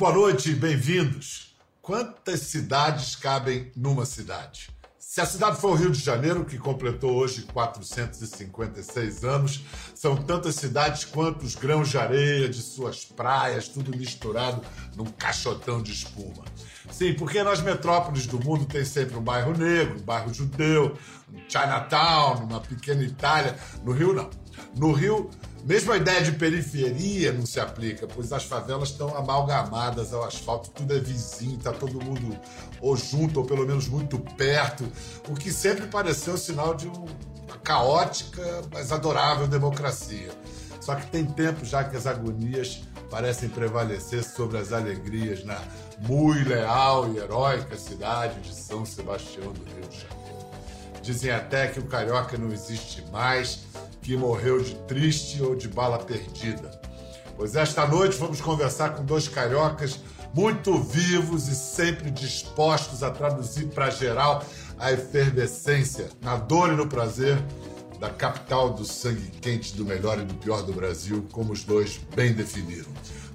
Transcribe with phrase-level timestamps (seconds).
[0.00, 1.54] boa noite, bem-vindos.
[1.82, 4.70] Quantas cidades cabem numa cidade?
[4.98, 9.62] Se a cidade for o Rio de Janeiro, que completou hoje 456 anos,
[9.94, 14.62] são tantas cidades quanto os grãos de areia de suas praias, tudo misturado
[14.96, 16.44] num caixotão de espuma.
[16.90, 20.96] Sim, porque nas metrópoles do mundo tem sempre um bairro negro, um bairro judeu,
[21.30, 23.54] um Chinatown, uma pequena Itália.
[23.84, 24.30] No Rio, não.
[24.74, 25.28] No Rio,
[25.64, 30.70] mesmo a ideia de periferia não se aplica, pois as favelas estão amalgamadas ao asfalto,
[30.70, 32.38] tudo é vizinho, está todo mundo
[32.80, 34.90] ou junto ou pelo menos muito perto,
[35.28, 37.06] o que sempre pareceu sinal de uma
[37.62, 40.30] caótica, mas adorável democracia.
[40.80, 45.60] Só que tem tempo já que as agonias parecem prevalecer sobre as alegrias na
[45.98, 50.20] muito leal e heróica cidade de São Sebastião do Rio de Janeiro.
[51.02, 53.69] Dizem até que o carioca não existe mais
[54.02, 56.70] que morreu de triste ou de bala perdida.
[57.36, 60.00] Pois esta noite vamos conversar com dois cariocas
[60.34, 64.44] muito vivos e sempre dispostos a traduzir para geral
[64.78, 67.42] a efervescência, na dor e no prazer
[67.98, 72.00] da capital do sangue quente, do melhor e do pior do Brasil, como os dois
[72.14, 72.90] bem definiram.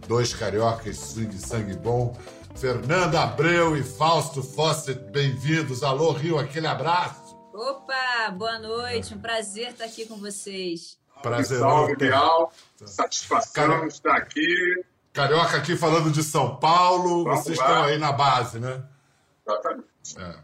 [0.07, 2.17] Dois cariocas swing sangue bom,
[2.55, 5.83] Fernanda Abreu e Fausto Fawcett, bem-vindos.
[5.83, 7.24] Alô, Rio, aquele abraço.
[7.55, 10.97] Opa, boa noite, um prazer estar aqui com vocês.
[11.21, 11.59] Prazer.
[11.59, 12.51] Salve, Bial.
[12.85, 13.87] Satisfação Car...
[13.87, 14.83] estar aqui.
[15.13, 17.65] Carioca aqui falando de São Paulo, vamos vocês lá.
[17.65, 18.83] estão aí na base, né?
[19.47, 19.87] Exatamente.
[20.17, 20.35] É.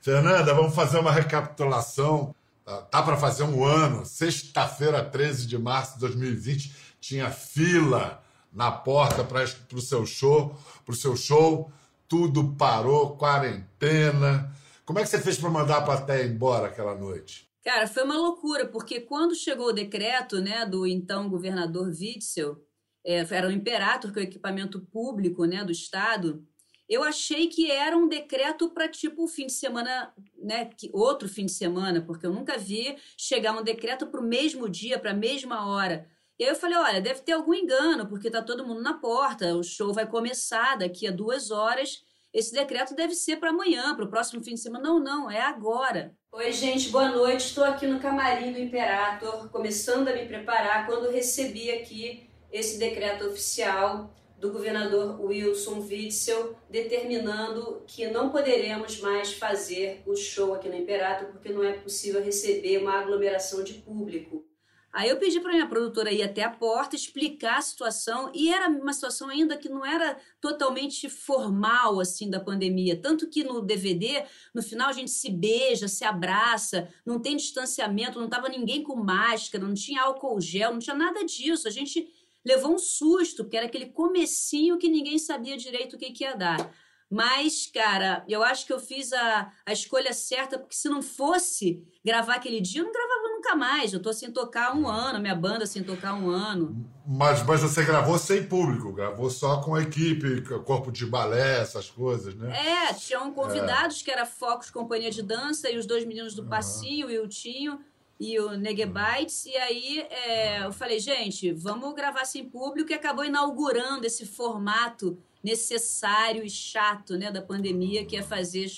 [0.00, 2.32] Fernanda, vamos fazer uma recapitulação.
[2.64, 8.70] Tá, tá para fazer um ano, sexta-feira, 13 de março de 2020, tinha fila na
[8.70, 11.72] porta para o seu show, para o seu show,
[12.06, 14.54] tudo parou, quarentena.
[14.84, 17.48] Como é que você fez para mandar a plateia embora aquela noite?
[17.62, 22.60] Cara, foi uma loucura, porque quando chegou o decreto né, do então governador Witzel,
[23.04, 26.44] é, era o Imperator, que é o equipamento público né, do Estado,
[26.88, 31.46] eu achei que era um decreto para tipo o fim de semana, né, outro fim
[31.46, 35.14] de semana, porque eu nunca vi chegar um decreto para o mesmo dia, para a
[35.14, 36.06] mesma hora.
[36.38, 39.54] E aí eu falei, olha, deve ter algum engano, porque tá todo mundo na porta,
[39.54, 44.04] o show vai começar daqui a duas horas esse decreto deve ser para amanhã, para
[44.04, 44.84] o próximo fim de semana.
[44.84, 46.16] Não, não, é agora.
[46.32, 47.46] Oi, gente, boa noite.
[47.46, 53.26] Estou aqui no camarim do Imperator, começando a me preparar quando recebi aqui esse decreto
[53.26, 60.76] oficial do governador Wilson Witzel, determinando que não poderemos mais fazer o show aqui no
[60.76, 64.44] Imperator porque não é possível receber uma aglomeração de público.
[64.92, 68.68] Aí eu pedi para minha produtora ir até a porta, explicar a situação, e era
[68.68, 74.24] uma situação ainda que não era totalmente formal assim da pandemia, tanto que no DVD,
[74.54, 78.94] no final a gente se beija, se abraça, não tem distanciamento, não estava ninguém com
[78.94, 81.66] máscara, não tinha álcool gel, não tinha nada disso.
[81.66, 82.06] A gente
[82.44, 86.36] levou um susto, porque era aquele comecinho que ninguém sabia direito o que, que ia
[86.36, 86.70] dar.
[87.10, 91.86] Mas, cara, eu acho que eu fiz a, a escolha certa, porque se não fosse
[92.02, 93.11] gravar aquele dia, eu não gravava
[93.42, 93.92] nunca mais.
[93.92, 96.88] Eu tô sem tocar um ano, minha banda sem tocar um ano.
[97.04, 101.90] Mas, mas você gravou sem público, gravou só com a equipe, corpo de balé, essas
[101.90, 102.54] coisas, né?
[102.56, 104.04] É, tinham convidados é.
[104.04, 107.12] que era Focus Companhia de Dança e os dois meninos do Passinho, uhum.
[107.12, 107.80] o Iltinho
[108.20, 109.44] e o Negebites.
[109.46, 115.18] E aí é, eu falei, gente, vamos gravar sem público e acabou inaugurando esse formato
[115.42, 118.70] necessário e chato né, da pandemia, que é fazer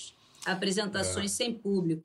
[0.47, 1.35] apresentações é.
[1.35, 2.03] sem público.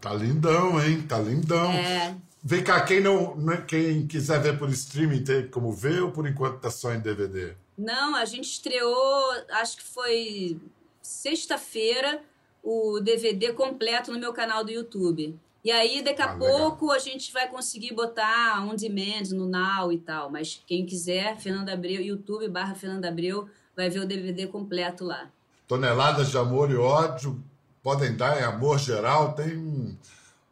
[0.00, 1.02] Tá lindão, hein?
[1.02, 1.72] Tá lindão.
[1.72, 2.14] É.
[2.42, 6.28] Vem cá, quem, não, né, quem quiser ver por streaming tem como ver ou por
[6.28, 7.54] enquanto tá só em DVD?
[7.76, 10.60] Não, a gente estreou, acho que foi
[11.02, 12.20] sexta-feira,
[12.62, 15.36] o DVD completo no meu canal do YouTube.
[15.64, 16.96] E aí, daqui a ah, pouco, legal.
[16.96, 20.30] a gente vai conseguir botar on demand no Now e tal.
[20.30, 25.28] Mas quem quiser, Fernanda Abreu, YouTube barra Fernanda Abreu, vai ver o DVD completo lá.
[25.66, 27.42] Toneladas de amor e ódio
[27.86, 29.32] podem dar em amor geral.
[29.32, 29.96] Tem.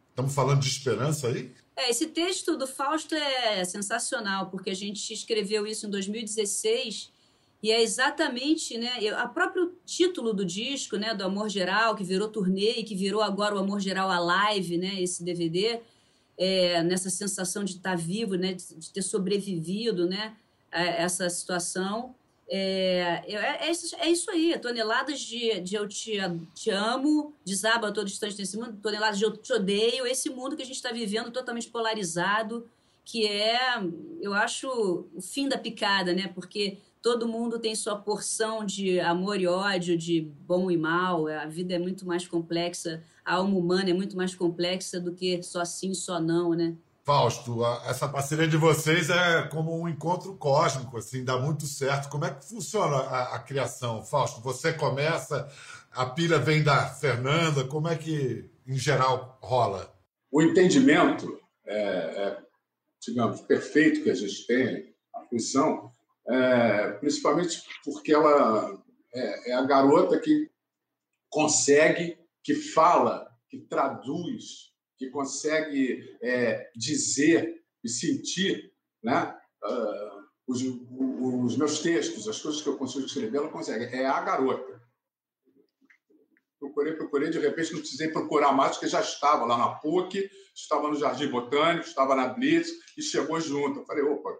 [0.09, 1.51] Estamos falando de esperança aí?
[1.75, 7.11] É, esse texto do Fausto é sensacional, porque a gente escreveu isso em 2016
[7.61, 12.29] e é exatamente, né, a próprio título do disco, né, do Amor Geral, que virou
[12.29, 15.81] turnê e que virou agora o Amor Geral Alive, né, esse DVD,
[16.37, 20.37] é, nessa sensação de estar vivo, né, de, de ter sobrevivido, né,
[20.71, 22.15] a essa situação.
[22.47, 26.17] É, é, é, isso, é isso aí, toneladas de, de eu te,
[26.53, 30.61] te amo, desaba todo instante nesse mundo, toneladas de eu te odeio, esse mundo que
[30.61, 32.67] a gente está vivendo totalmente polarizado,
[33.03, 33.59] que é,
[34.21, 34.67] eu acho,
[35.13, 36.27] o fim da picada, né?
[36.27, 41.45] Porque todo mundo tem sua porção de amor e ódio, de bom e mal, a
[41.45, 45.63] vida é muito mais complexa, a alma humana é muito mais complexa do que só
[45.63, 46.75] sim, só não, né?
[47.05, 52.09] Fausto, essa parceria de vocês é como um encontro cósmico, assim, dá muito certo.
[52.09, 54.41] Como é que funciona a, a criação, Fausto?
[54.41, 55.47] Você começa,
[55.91, 59.93] a pilha vem da Fernanda, como é que, em geral, rola?
[60.31, 62.37] O entendimento, é, é,
[62.99, 65.91] digamos, perfeito que a gente tem, a função,
[66.27, 68.81] é, principalmente porque ela
[69.13, 70.49] é, é a garota que
[71.29, 81.57] consegue, que fala, que traduz que consegue é, dizer e sentir né, uh, os, os,
[81.57, 83.85] meus textos, as coisas que eu consigo escrever, ela consegue.
[83.85, 84.81] É a garota.
[86.59, 90.87] Procurei, procurei, de repente não precisei procurar mais, porque já estava lá na PUC, estava
[90.87, 93.79] no Jardim Botânico, estava na Blitz e chegou junto.
[93.81, 94.35] Eu falei, opa,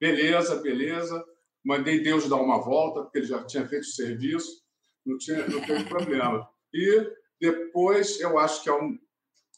[0.00, 1.24] beleza, beleza.
[1.64, 4.62] Mandei Deus dar uma volta, porque ele já tinha feito o serviço,
[5.04, 6.48] não, tinha, não teve problema.
[6.72, 7.10] E
[7.40, 8.98] depois eu acho que é um,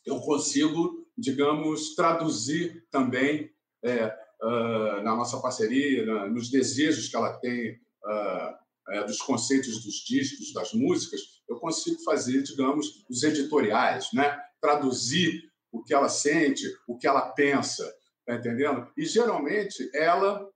[0.05, 3.53] eu consigo, digamos, traduzir também
[3.83, 4.07] é,
[4.43, 7.75] uh, na nossa parceria, na, nos desejos que ela tem,
[8.05, 8.61] uh,
[8.91, 14.39] é, dos conceitos dos discos, das músicas, eu consigo fazer, digamos, os editoriais, né?
[14.61, 17.89] traduzir o que ela sente, o que ela pensa,
[18.27, 18.91] tá entendendo?
[18.97, 20.49] E geralmente ela,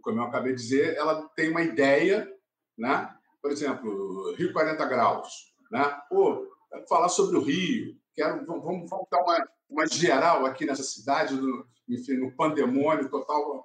[0.00, 2.28] como eu acabei de dizer, ela tem uma ideia,
[2.76, 3.12] né?
[3.42, 6.00] Por exemplo, Rio 40 graus, né?
[6.08, 6.46] Pô,
[6.88, 11.64] falar sobre o Rio, quero, vamos, vamos dar uma, uma geral aqui nessa cidade, no,
[11.88, 13.64] enfim, no pandemônio total.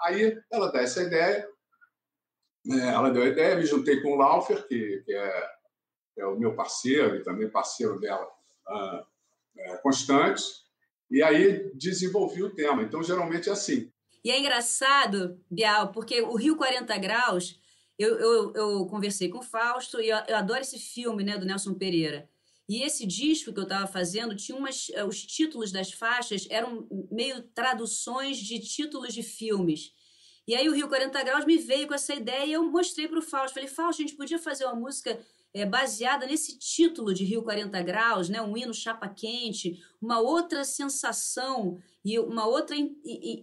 [0.00, 1.48] Aí ela dá essa ideia,
[2.66, 5.50] né, ela deu a ideia, me juntei com o Laufer, que, que é,
[6.18, 8.28] é, o meu parceiro e também parceiro dela
[8.68, 9.06] uh,
[9.56, 10.42] é, constante,
[11.08, 12.82] e aí desenvolvi o tema.
[12.82, 13.92] Então, geralmente é assim.
[14.24, 17.60] E é engraçado, Bial, porque o Rio 40 Graus,
[17.98, 21.46] eu, eu, eu conversei com o Fausto e eu, eu adoro esse filme né, do
[21.46, 22.28] Nelson Pereira.
[22.68, 24.90] E esse disco que eu estava fazendo tinha umas.
[24.90, 29.92] Eh, os títulos das faixas eram meio traduções de títulos de filmes.
[30.46, 33.18] E aí o Rio 40 Graus me veio com essa ideia e eu mostrei para
[33.18, 33.54] o Fausto.
[33.54, 35.20] Falei, Fausto, a gente podia fazer uma música
[35.54, 38.40] é, baseada nesse título de Rio 40 Graus, né?
[38.40, 42.76] um hino chapa quente, uma outra sensação e uma outra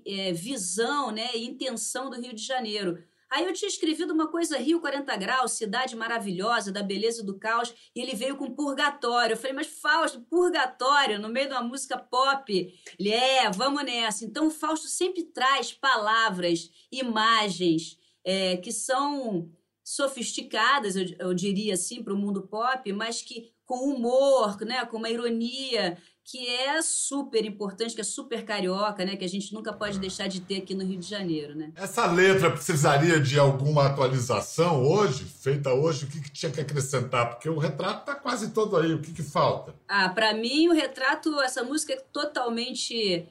[0.05, 1.29] é, visão né?
[1.35, 3.01] e intenção do Rio de Janeiro.
[3.29, 7.73] Aí eu tinha escrevido uma coisa Rio 40 graus, cidade maravilhosa, da beleza do caos,
[7.95, 9.33] e ele veio com purgatório.
[9.33, 12.73] Eu falei, mas Fausto, purgatório, no meio de uma música pop.
[12.97, 14.25] Ele, é, vamos nessa.
[14.25, 19.51] Então o Fausto sempre traz palavras, imagens é, que são
[19.83, 24.97] sofisticadas, eu, eu diria assim, para o mundo pop, mas que com humor, né, com
[24.97, 25.95] uma ironia,
[26.29, 29.15] que é super importante, que é super carioca, né?
[29.15, 31.71] Que a gente nunca pode deixar de ter aqui no Rio de Janeiro, né?
[31.75, 36.05] Essa letra precisaria de alguma atualização hoje, feita hoje?
[36.05, 37.31] O que, que tinha que acrescentar?
[37.31, 38.93] Porque o retrato está quase todo aí.
[38.93, 39.73] O que, que falta?
[39.87, 43.25] Ah, para mim o retrato, essa música é totalmente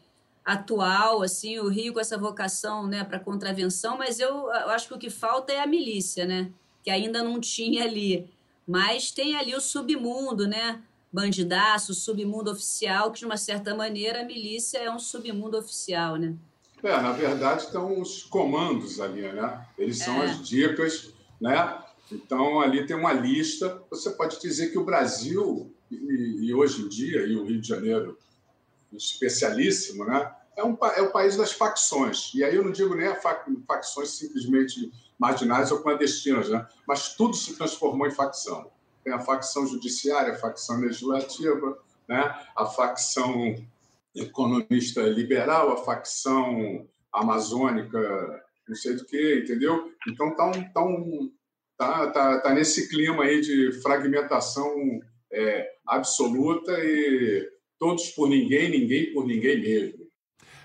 [0.45, 3.97] atual, assim, o Rio com essa vocação, né, para contravenção.
[3.97, 6.50] Mas eu, eu acho que o que falta é a milícia, né?
[6.83, 8.29] Que ainda não tinha ali.
[8.67, 10.83] Mas tem ali o submundo, né?
[11.12, 16.37] Bandidaço, submundo oficial, que de uma certa maneira a milícia é um submundo oficial, né?
[16.82, 19.66] É, na verdade estão os comandos ali, né?
[19.76, 20.26] Eles são é.
[20.26, 21.82] as dicas, né?
[22.12, 23.82] Então ali tem uma lista.
[23.90, 27.66] Você pode dizer que o Brasil e, e hoje em dia e o Rio de
[27.66, 28.16] Janeiro
[28.93, 30.32] especialíssimo, né?
[30.56, 32.32] É, um, é o país das facções.
[32.34, 33.21] E aí eu não digo nem a
[33.66, 36.66] facções simplesmente marginais ou clandestinas, né?
[36.87, 38.71] Mas tudo se transformou em facção
[39.05, 41.78] tem a facção judiciária, a facção legislativa,
[42.09, 42.35] né?
[42.57, 43.55] a facção
[44.14, 49.93] economista liberal, a facção amazônica, não sei do que, entendeu?
[50.09, 51.33] Então tá, um, tá, um,
[51.76, 55.00] tá, tá, tá nesse clima aí de fragmentação
[55.33, 60.08] é, absoluta e todos por ninguém, ninguém por ninguém mesmo.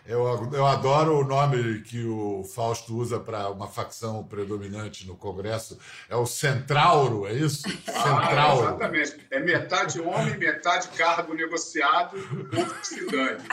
[0.06, 5.80] Eu, eu adoro o nome que o Fausto usa para uma facção predominante no Congresso.
[6.10, 7.62] É o Centrauro, é isso?
[7.86, 8.68] Centrauro.
[8.68, 9.16] Ah, exatamente.
[9.32, 13.44] É metade homem, metade cargo negociado, outro que se dane.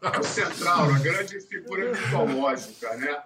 [0.00, 3.22] É o Centrauro, a grande figura mitológica, né?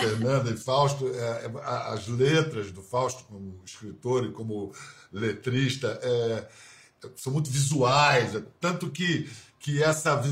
[0.00, 1.50] Fernanda e Fausto, é, é
[1.92, 4.72] as letras do Fausto como escritor e como
[5.12, 6.48] letrista é,
[7.16, 10.22] são muito visuais, é tanto que, que essa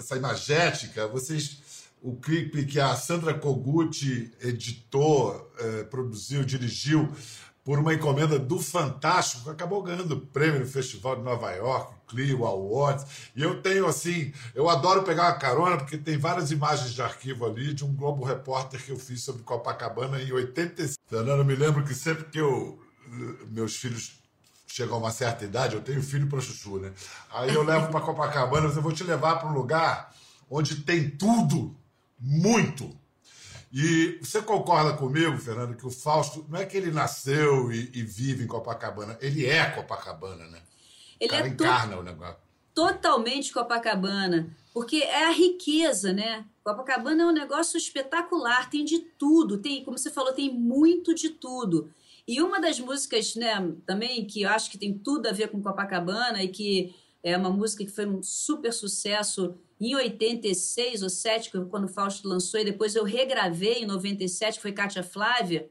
[0.00, 1.60] essa imagética, vocês
[2.02, 7.12] o clipe que a Sandra Kogut editou, eh, produziu, dirigiu
[7.62, 13.04] por uma encomenda do Fantástico, acabou ganhando prêmio no Festival de Nova York, Clio Awards.
[13.36, 17.44] E eu tenho assim, eu adoro pegar uma carona porque tem várias imagens de arquivo
[17.44, 20.98] ali de um Globo Repórter que eu fiz sobre Copacabana em 85.
[21.06, 22.80] Fernando, me lembro que sempre que eu
[23.50, 24.19] meus filhos
[24.72, 26.92] chegam a uma certa idade, eu tenho filho para chuchu, né?
[27.32, 30.14] Aí eu levo para Copacabana, eu vou te levar para um lugar
[30.48, 31.76] onde tem tudo,
[32.18, 32.96] muito.
[33.72, 38.02] E você concorda comigo, Fernando, que o Fausto não é que ele nasceu e, e
[38.02, 40.60] vive em Copacabana, ele é Copacabana, né?
[41.20, 42.36] Ele o cara é encarna o negócio.
[42.72, 46.44] Totalmente Copacabana, porque é a riqueza, né?
[46.62, 51.30] Copacabana é um negócio espetacular, tem de tudo, tem, como você falou, tem muito de
[51.30, 51.92] tudo.
[52.30, 55.60] E uma das músicas, né, também que eu acho que tem tudo a ver com
[55.60, 56.94] Copacabana e que
[57.24, 62.28] é uma música que foi um super sucesso em 86 ou 7, quando o Fausto
[62.28, 65.68] lançou, e depois eu regravei em 97, que foi Cátia Flávia,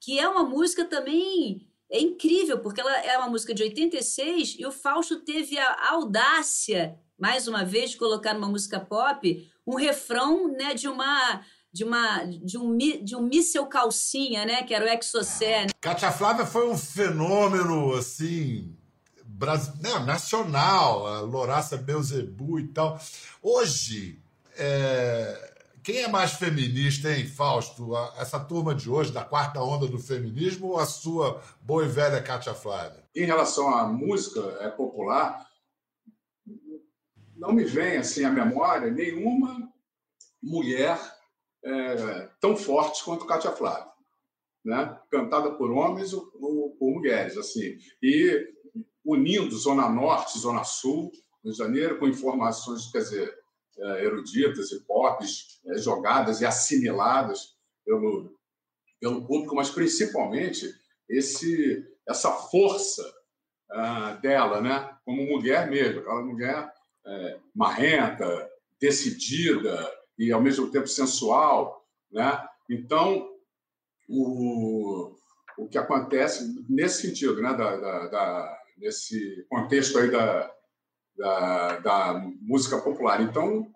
[0.00, 4.64] que é uma música também é incrível, porque ela é uma música de 86 e
[4.64, 10.48] o Fausto teve a audácia, mais uma vez, de colocar numa música pop um refrão
[10.48, 14.88] né, de uma de uma de um de um míssel calcinha, né, que era o
[14.88, 15.66] Exocé.
[15.80, 18.76] Cátia Flávia foi um fenômeno assim
[19.80, 23.00] né, nacional, a Loraça Beuzebu e tal.
[23.42, 24.20] Hoje,
[24.56, 25.54] é...
[25.82, 27.96] quem é mais feminista, hein, Fausto?
[28.18, 32.22] Essa turma de hoje, da quarta onda do feminismo, ou a sua boa e velha
[32.22, 33.02] Cátia Flávia?
[33.14, 35.46] Em relação à música é, popular,
[37.34, 39.70] não me vem assim à memória nenhuma
[40.42, 40.98] mulher
[41.64, 43.90] é, tão forte quanto Cátia Flávia.
[44.62, 44.94] Né?
[45.10, 46.26] cantada por homens ou,
[46.78, 48.46] por mulheres assim e
[49.02, 51.10] unindo Zona Norte Zona Sul,
[51.42, 53.34] Rio de Janeiro, com informações, quer dizer,
[53.78, 55.24] é, eruditas e pop,
[55.66, 58.36] é, jogadas e assimiladas pelo,
[59.00, 60.70] pelo público, mas principalmente
[61.08, 63.02] esse, essa força
[63.72, 64.96] uh, dela, né?
[65.04, 66.72] como mulher mesmo, aquela mulher
[67.06, 69.90] é, marrenta, decidida
[70.20, 71.82] e, ao mesmo tempo, sensual.
[72.12, 72.46] Né?
[72.68, 73.26] Então,
[74.08, 75.14] o,
[75.56, 77.54] o que acontece nesse sentido, né?
[77.54, 80.52] da, da, da nesse contexto aí da,
[81.16, 83.22] da, da, música popular.
[83.22, 83.66] Então,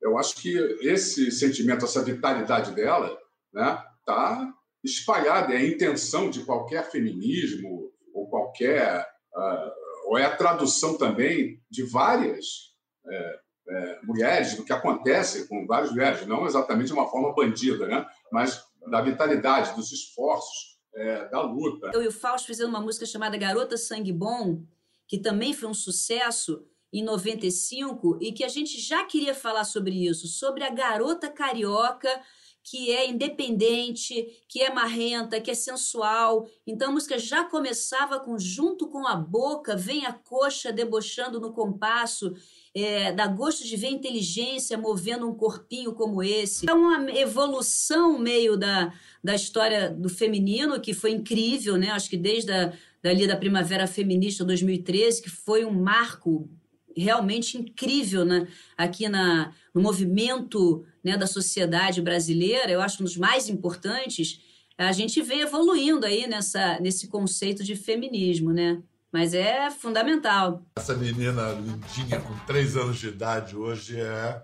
[0.00, 3.18] eu acho que esse sentimento, essa vitalidade dela,
[3.52, 4.52] né, está
[4.84, 5.52] espalhada.
[5.52, 9.70] É a intenção de qualquer feminismo ou qualquer uh,
[10.06, 12.74] ou é a tradução também de várias
[13.06, 17.86] é, é, mulheres do que acontece com várias mulheres, não exatamente de uma forma bandida,
[17.86, 21.90] né, mas da vitalidade, dos esforços é, da luta.
[21.92, 24.62] Eu e o Fausto fizemos uma música chamada Garota Sangue Bom,
[25.06, 30.06] que também foi um sucesso em 95 e que a gente já queria falar sobre
[30.06, 32.08] isso, sobre a garota carioca
[32.70, 36.46] que é independente, que é marrenta, que é sensual.
[36.66, 41.52] Então a música já começava com junto com a boca, vem a coxa debochando no
[41.52, 42.34] compasso
[42.84, 46.68] é, dá gosto de ver inteligência movendo um corpinho como esse.
[46.68, 48.92] É uma evolução meio da,
[49.22, 51.90] da história do feminino, que foi incrível, né?
[51.90, 56.48] Acho que desde a, dali da Primavera Feminista 2013, que foi um marco
[56.96, 58.48] realmente incrível né?
[58.76, 64.40] aqui na, no movimento né, da sociedade brasileira, eu acho um dos mais importantes,
[64.76, 68.80] a gente vem evoluindo aí nessa, nesse conceito de feminismo, né?
[69.10, 70.62] Mas é fundamental.
[70.76, 74.42] Essa menina lindinha, com três anos de idade, hoje é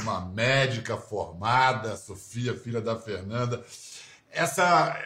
[0.00, 3.62] uma médica formada, Sofia, filha da Fernanda.
[4.30, 4.96] Essa,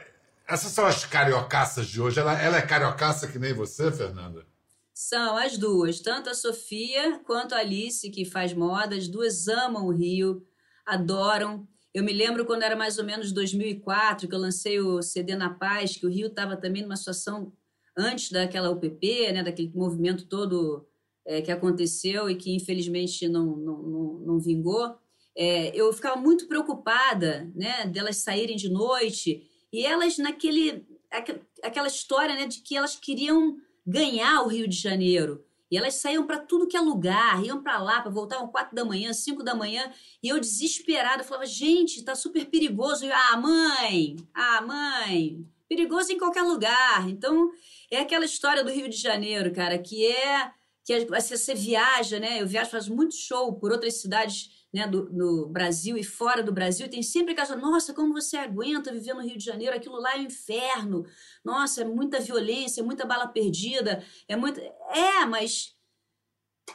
[0.46, 2.20] essas são as cariocaças de hoje.
[2.20, 4.46] Ela, ela é cariocaça que nem você, Fernanda?
[4.94, 9.86] São as duas, tanto a Sofia quanto a Alice, que faz moda, as duas amam
[9.86, 10.46] o Rio,
[10.86, 11.66] adoram.
[11.92, 15.50] Eu me lembro quando era mais ou menos 2004, que eu lancei o CD Na
[15.50, 17.52] Paz, que o Rio estava também numa situação
[17.96, 20.86] antes daquela UPP, né, daquele movimento todo
[21.26, 24.96] é, que aconteceu e que infelizmente não, não, não, não vingou,
[25.36, 30.84] é, eu ficava muito preocupada né, delas saírem de noite e elas naquele
[31.62, 35.44] aquela história né, de que elas queriam ganhar o Rio de Janeiro.
[35.70, 39.12] E elas saíam para tudo que é lugar, iam para lá, voltavam quatro da manhã,
[39.14, 39.90] cinco da manhã,
[40.22, 43.06] e eu desesperada falava: gente, está super perigoso.
[43.06, 47.08] Eu, ah, mãe, ah, mãe, perigoso em qualquer lugar.
[47.08, 47.50] Então,
[47.90, 50.50] é aquela história do Rio de Janeiro, cara, que é
[50.84, 52.42] que você, você viaja, né?
[52.42, 56.52] Eu viajo, faço muito show por outras cidades né, do, do Brasil e fora do
[56.52, 59.76] Brasil, tem sempre aquela nossa, como você aguenta viver no Rio de Janeiro?
[59.76, 61.06] Aquilo lá é um inferno.
[61.44, 64.60] Nossa, é muita violência, é muita bala perdida, é muito.
[64.60, 65.76] É, mas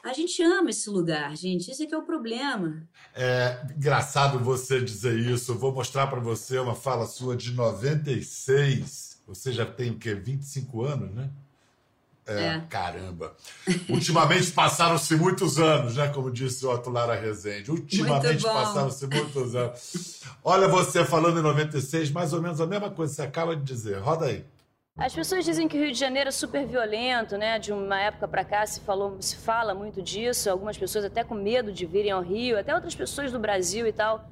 [0.04, 1.70] a gente ama esse lugar, gente.
[1.70, 2.88] Esse é que é o problema.
[3.16, 5.52] É engraçado você dizer isso.
[5.52, 10.16] Eu vou mostrar para você uma fala sua de 96 você já tem o quê?
[10.16, 11.30] 25 anos, né?
[12.26, 12.64] É, é.
[12.70, 13.36] Caramba.
[13.90, 16.08] Ultimamente passaram-se muitos anos, né?
[16.10, 17.70] Como disse o Otto Lara Rezende.
[17.70, 20.22] Ultimamente passaram-se muitos anos.
[20.44, 23.64] Olha você falando em 96, mais ou menos a mesma coisa que você acaba de
[23.64, 24.00] dizer.
[24.00, 24.46] Roda aí.
[24.98, 27.60] As pessoas dizem que o Rio de Janeiro é super violento, né?
[27.60, 30.50] De uma época para cá se falou, se fala muito disso.
[30.50, 33.94] Algumas pessoas até com medo de virem ao Rio, até outras pessoas do Brasil e
[33.94, 34.28] tal.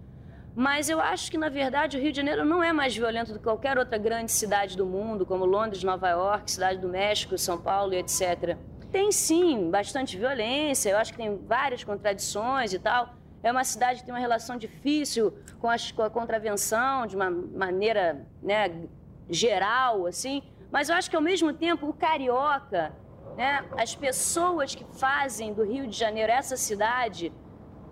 [0.55, 3.37] Mas eu acho que na verdade o Rio de Janeiro não é mais violento do
[3.37, 7.59] que qualquer outra grande cidade do mundo, como Londres, Nova York, Cidade do México, São
[7.59, 8.57] Paulo e etc.
[8.91, 10.89] Tem sim bastante violência.
[10.89, 13.13] Eu acho que tem várias contradições e tal.
[13.43, 17.29] É uma cidade que tem uma relação difícil com a, com a contravenção de uma
[17.29, 18.87] maneira, né,
[19.29, 20.41] geral, assim.
[20.75, 22.93] Mas eu acho que, ao mesmo tempo, o carioca,
[23.37, 27.31] né, as pessoas que fazem do Rio de Janeiro essa cidade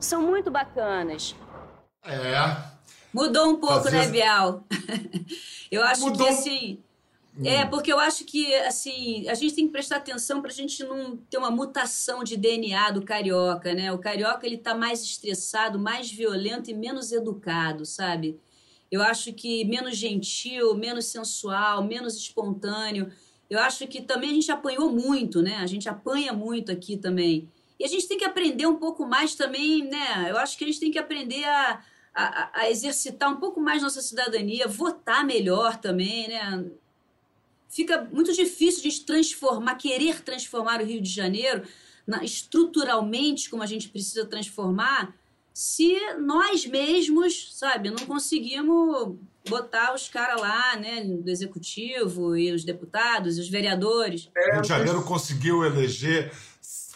[0.02, 1.34] são muito bacanas.
[2.04, 2.58] É.
[3.13, 4.00] Mudou um pouco, Fazia...
[4.02, 4.66] né, Bial?
[5.72, 6.28] eu acho Mudou.
[6.28, 6.84] que, assim...
[7.40, 7.48] Hum.
[7.48, 10.84] É, porque eu acho que, assim, a gente tem que prestar atenção para a gente
[10.84, 13.94] não ter uma mutação de DNA do carioca, né?
[13.94, 18.38] O carioca, ele tá mais estressado, mais violento e menos educado, sabe?
[18.94, 23.12] Eu acho que menos gentil, menos sensual, menos espontâneo.
[23.50, 25.56] Eu acho que também a gente apanhou muito, né?
[25.56, 27.50] A gente apanha muito aqui também.
[27.80, 30.28] E a gente tem que aprender um pouco mais também, né?
[30.30, 31.84] Eu acho que a gente tem que aprender a,
[32.14, 36.64] a, a exercitar um pouco mais nossa cidadania, votar melhor também, né?
[37.68, 41.68] Fica muito difícil de transformar, querer transformar o Rio de Janeiro
[42.06, 45.16] na, estruturalmente como a gente precisa transformar,
[45.53, 49.15] se nós mesmos, sabe, não conseguimos
[49.48, 54.29] botar os caras lá, né, do executivo e os deputados, os vereadores.
[54.36, 56.31] O Rio de Janeiro conseguiu eleger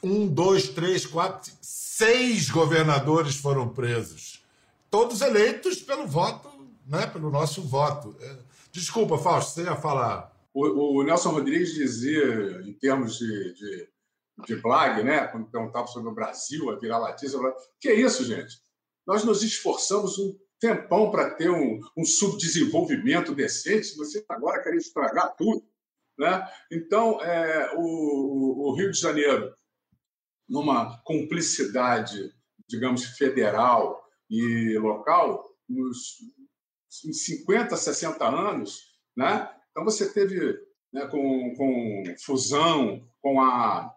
[0.02, 4.44] um, dois, três, quatro, seis governadores foram presos,
[4.90, 6.50] todos eleitos pelo voto,
[6.88, 8.16] né, pelo nosso voto.
[8.22, 8.38] É,
[8.72, 10.34] desculpa, Fausto, você ia falar.
[10.54, 13.90] O, o Nelson Rodrigues dizia, em termos de, de
[14.46, 17.40] de Blag, né, quando perguntava sobre o Brasil, a virar latiza,
[17.80, 18.56] que é isso, gente?
[19.06, 25.36] Nós nos esforçamos um tempão para ter um, um, subdesenvolvimento decente, você agora quer estragar
[25.36, 25.64] tudo.
[26.18, 26.48] Né?
[26.72, 29.54] Então, é, o, o, Rio de Janeiro,
[30.50, 32.34] numa cumplicidade,
[32.68, 36.18] digamos, federal e local, nos
[36.90, 39.50] 50, 60 anos, né?
[39.70, 40.58] então você teve
[40.92, 43.94] né, com, com fusão, com a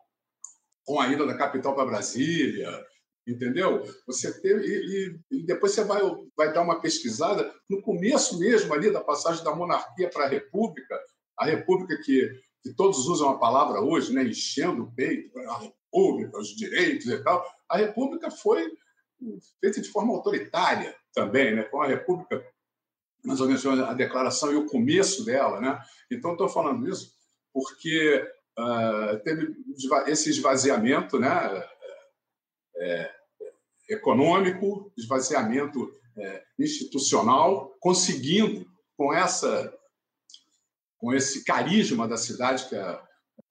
[0.84, 2.84] com a ida da capital para Brasília,
[3.26, 3.84] entendeu?
[4.06, 6.00] Você e, e, depois você vai,
[6.36, 10.98] vai dar uma pesquisada no começo mesmo ali da passagem da monarquia para a república,
[11.38, 12.30] a república que,
[12.62, 17.22] que todos usam a palavra hoje, né, enchendo o peito, a república, os direitos e
[17.22, 17.44] tal.
[17.68, 18.70] A república foi
[19.60, 22.44] feita de forma autoritária também, né, com a república
[23.22, 25.78] mais ou menos a declaração e o começo dela, né?
[26.10, 27.12] Então estou falando isso
[27.52, 28.26] porque
[28.60, 29.54] uh, teve
[30.06, 31.68] esse esvaziamento né,
[32.76, 33.10] é,
[33.88, 39.72] econômico, esvaziamento é, institucional, conseguindo, com, essa,
[40.98, 43.02] com esse carisma da cidade que a,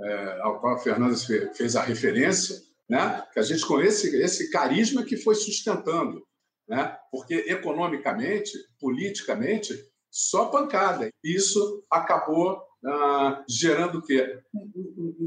[0.02, 1.16] é, ao qual a Fernanda
[1.56, 6.26] fez a referência, né, que a gente com esse, esse carisma que foi sustentando,
[6.68, 9.74] né, porque economicamente, politicamente,
[10.12, 11.10] só pancada.
[11.24, 14.42] Isso acabou ah, gerando o quê?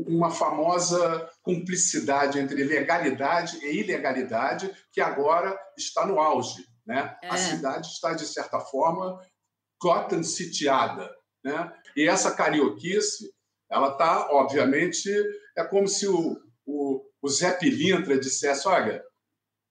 [0.06, 6.66] Uma famosa cumplicidade entre legalidade e ilegalidade, que agora está no auge.
[6.86, 7.16] Né?
[7.22, 7.28] É.
[7.28, 9.20] A cidade está, de certa forma,
[9.80, 11.10] Gotham sitiada.
[11.44, 11.72] Né?
[11.96, 13.30] E essa carioquice,
[13.70, 15.10] ela está, obviamente,
[15.56, 19.04] é como se o, o, o Zé Pilintra dissesse: olha,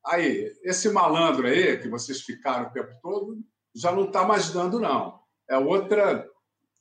[0.05, 3.37] aí, esse malandro aí, que vocês ficaram o tempo todo,
[3.75, 5.19] já não está mais dando, não.
[5.49, 6.29] É outra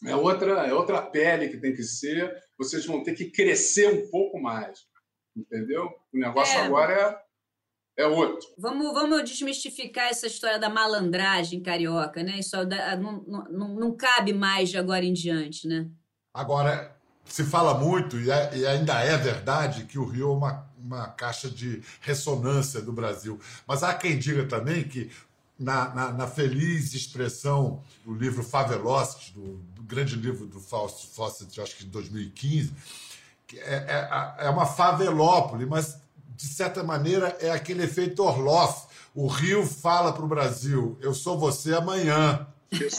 [0.07, 2.35] é outra, é outra pele que tem que ser.
[2.59, 4.81] Vocês vão ter que crescer um pouco mais.
[5.37, 5.91] Entendeu?
[6.13, 6.63] O negócio é.
[6.63, 7.23] agora
[7.97, 8.49] é, é outro.
[8.59, 12.39] Vamos, vamos desmistificar essa história da malandragem carioca, né?
[12.39, 12.57] Isso
[12.99, 15.87] não, não, não cabe mais de agora em diante, né?
[16.33, 20.71] Agora, se fala muito, e, é, e ainda é verdade, que o Rio é uma,
[20.79, 23.39] uma caixa de ressonância do Brasil.
[23.67, 25.11] Mas há quem diga também que
[25.61, 31.61] na, na, na, feliz expressão do livro Favelocity, do, do grande livro do Fausto Fawcett,
[31.61, 32.73] acho que de 2015,
[33.47, 35.99] que é, é, é uma favelópole, mas,
[36.35, 38.89] de certa maneira, é aquele efeito Orloff.
[39.15, 42.47] O Rio fala para o Brasil, eu sou você amanhã.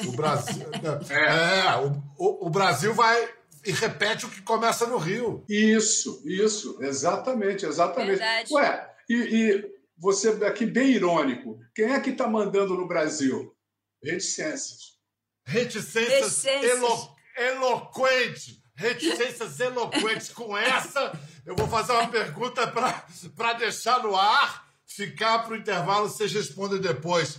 [0.08, 0.68] O Brasil,
[1.10, 1.78] é, é
[2.18, 3.28] o, o Brasil vai
[3.66, 5.44] e repete o que começa no Rio.
[5.50, 8.18] Isso, isso, exatamente, exatamente.
[8.18, 8.54] Verdade.
[8.54, 11.60] Ué, e, e você aqui bem irônico.
[11.76, 13.56] Quem é que está mandando no Brasil?
[14.04, 14.98] Reticências.
[15.46, 18.60] Reticências, elo, eloquentes.
[18.74, 20.30] Reticências eloquentes.
[20.30, 26.10] Com essa, eu vou fazer uma pergunta para deixar no ar, ficar para o intervalo,
[26.10, 27.38] vocês respondem depois.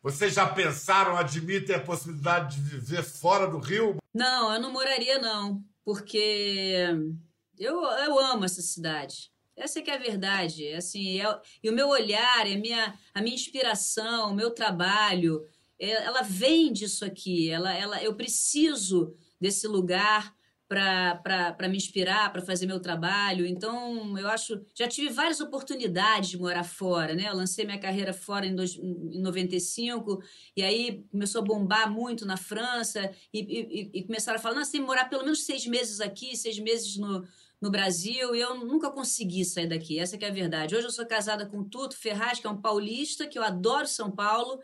[0.00, 3.96] Vocês já pensaram, admitem a possibilidade de viver fora do Rio?
[4.14, 5.64] Não, eu não moraria, não.
[5.84, 6.86] Porque
[7.58, 9.33] eu, eu amo essa cidade.
[9.56, 10.72] Essa é que é a verdade.
[10.72, 15.44] Assim, é, e o meu olhar, é minha, a minha inspiração, o meu trabalho,
[15.78, 17.50] é, ela vem disso aqui.
[17.50, 20.34] Ela, ela, eu preciso desse lugar
[20.66, 23.46] para me inspirar, para fazer meu trabalho.
[23.46, 24.60] Então, eu acho.
[24.74, 27.28] Já tive várias oportunidades de morar fora, né?
[27.28, 30.20] Eu lancei minha carreira fora em, dois, em 95,
[30.56, 34.64] e aí começou a bombar muito na França, e, e, e começaram a falar: não,
[34.64, 37.24] você tem que morar pelo menos seis meses aqui, seis meses no,
[37.60, 40.76] no Brasil, e eu nunca consegui sair daqui, essa é a verdade.
[40.76, 44.10] Hoje eu sou casada com Tuto Ferraz, que é um paulista, que eu adoro São
[44.10, 44.60] Paulo,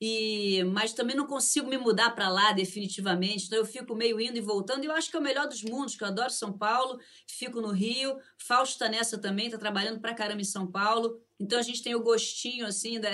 [0.00, 3.46] e mas também não consigo me mudar para lá definitivamente.
[3.46, 4.84] Então eu fico meio indo e voltando.
[4.84, 7.60] E eu acho que é o melhor dos mundos, que eu adoro São Paulo, fico
[7.60, 8.18] no Rio.
[8.38, 11.18] Fausto está nessa também, está trabalhando para caramba em São Paulo.
[11.40, 13.10] Então a gente tem o gostinho assim da,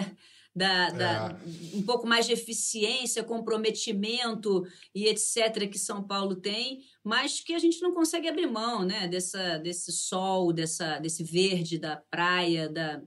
[0.55, 1.77] da, da é.
[1.77, 7.59] um pouco mais de eficiência, comprometimento e etc que São Paulo tem, mas que a
[7.59, 9.09] gente não consegue abrir mão, né?
[9.09, 13.03] Dessa, desse sol, dessa, desse verde da praia, da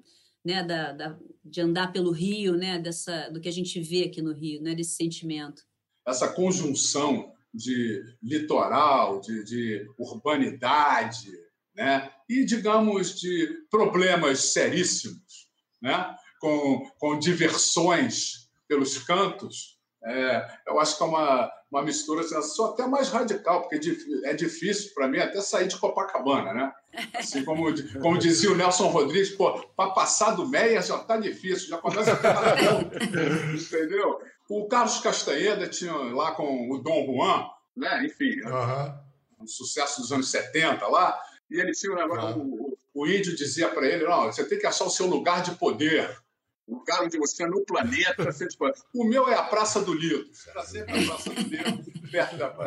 [0.46, 4.22] né, da, da, de andar pelo Rio, né, dessa, do que a gente vê aqui
[4.22, 5.64] no Rio, né, desse sentimento.
[6.08, 11.32] Essa conjunção de litoral, de, de urbanidade,
[11.76, 15.50] né, e, digamos, de problemas seríssimos,
[15.82, 22.40] né, com, com diversões pelos cantos, é, eu acho que é uma, uma mistura assim,
[22.44, 26.72] só até mais radical, porque é difícil para mim até sair de Copacabana, né?
[27.16, 27.66] Assim como,
[28.00, 32.14] como dizia o Nelson Rodrigues, pô, para passar do Meia já está difícil, já começa
[32.14, 32.60] a ficar
[33.52, 34.22] entendeu?
[34.48, 38.06] O Carlos Castaneda tinha lá com o Dom Juan, né?
[38.06, 38.94] Enfim, uhum.
[39.42, 42.76] um sucesso dos anos 70 lá, e ele tinha um negócio, uhum.
[42.94, 45.56] o, o índio dizia para ele, não, você tem que achar o seu lugar de
[45.56, 46.24] poder
[46.68, 48.32] o lugar onde você é no planeta.
[48.32, 50.26] Tipo, o meu é a Praça do Lido.
[50.48, 51.96] Era sempre a Praça do Lido.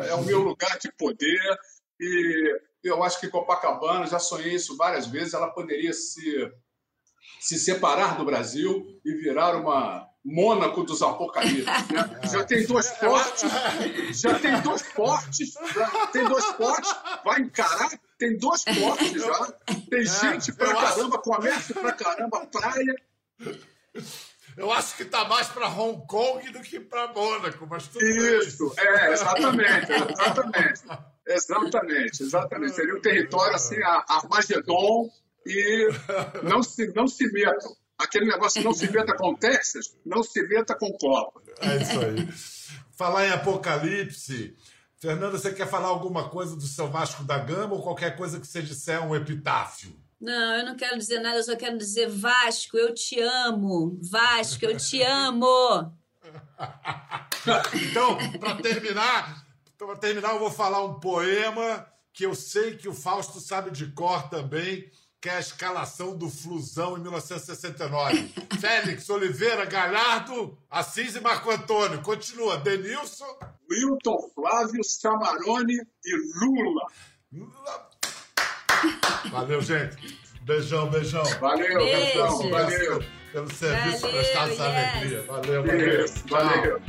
[0.07, 1.39] É o meu lugar de poder.
[1.99, 6.51] E eu acho que Copacabana, já sonhei isso várias vezes, ela poderia se,
[7.39, 11.65] se separar do Brasil e virar uma Mônaco dos Apocalipses.
[11.65, 12.19] Né?
[12.29, 13.51] Já tem dois fortes,
[14.21, 15.53] já tem dois fortes,
[16.11, 19.51] tem dois fortes, vai encarar, tem dois fortes já,
[19.89, 22.95] tem gente pra caramba, comércio pra caramba, praia.
[24.57, 28.73] Eu acho que está mais para Hong Kong do que para Mônaco, mas tudo Isso,
[28.75, 28.85] bem.
[28.85, 30.81] é, exatamente, exatamente.
[31.27, 32.75] Exatamente, exatamente.
[32.75, 35.09] Seria um território assim, Armagedon
[35.45, 35.89] e
[36.43, 37.75] não se, não se metam.
[37.97, 41.41] Aquele negócio não se meta com Texas, não se meta com Copa.
[41.61, 42.29] É isso aí.
[42.97, 44.55] Falar em apocalipse,
[44.97, 48.47] Fernanda, você quer falar alguma coisa do seu Vasco da Gama ou qualquer coisa que
[48.47, 49.95] você disser um epitáfio?
[50.19, 53.97] Não, eu não quero dizer nada, eu só quero dizer Vasco, eu te amo.
[54.01, 55.97] Vasco, eu te amo.
[57.73, 62.89] então, para terminar, então, para terminar, eu vou falar um poema que eu sei que
[62.89, 68.33] o Fausto sabe de cor também, que é a escalação do Flusão em 1969.
[68.59, 72.01] Félix, Oliveira, Galhardo, Assis e Marco Antônio.
[72.01, 72.57] Continua.
[72.57, 73.39] Denilson.
[73.71, 76.87] Wilton, Flávio, Samarone e Lula.
[79.31, 80.19] Valeu, gente.
[80.41, 81.23] Beijão, beijão.
[81.39, 82.49] Valeu, beijão.
[82.49, 83.03] Valeu.
[83.31, 84.77] Pelo serviço valeu, prestado essa yes.
[84.77, 85.21] alegria.
[85.23, 86.05] Valeu, valeu.
[86.05, 86.81] Isso, valeu.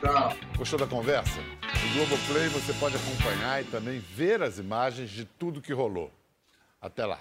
[0.00, 0.36] Tchau.
[0.56, 1.40] Gostou da conversa?
[1.40, 6.12] No Globoplay você pode acompanhar e também ver as imagens de tudo que rolou.
[6.80, 7.18] Até lá.